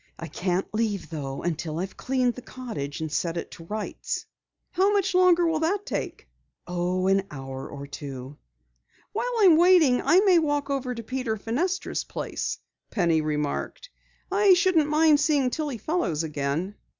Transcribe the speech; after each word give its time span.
"I 0.17 0.25
can't 0.25 0.65
leave, 0.73 1.11
though, 1.11 1.43
until 1.43 1.77
I've 1.77 1.95
cleaned 1.95 2.33
the 2.33 2.41
cottage 2.41 3.01
and 3.01 3.11
set 3.11 3.37
it 3.37 3.51
to 3.51 3.65
rights." 3.65 4.25
"How 4.71 4.91
much 4.91 5.13
longer 5.13 5.45
will 5.45 5.63
it 5.63 5.85
take?" 5.85 6.27
"Oh, 6.65 7.05
an 7.05 7.27
hour 7.29 7.69
or 7.69 7.85
two." 7.85 8.35
"While 9.13 9.29
I 9.41 9.43
am 9.45 9.57
waiting 9.57 10.01
I 10.01 10.21
may 10.21 10.39
walk 10.39 10.71
over 10.71 10.95
to 10.95 11.03
Peter 11.03 11.37
Fenestra's 11.37 12.03
place," 12.03 12.57
Penny 12.89 13.21
remarked. 13.21 13.91
"I 14.31 14.55
shouldn't 14.55 14.89
mind 14.89 15.19
seeing 15.19 15.51
Tillie 15.51 15.77
Fellows 15.77 16.23
again." 16.23 16.73